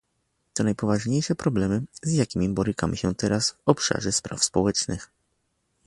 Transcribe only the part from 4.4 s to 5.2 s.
społecznych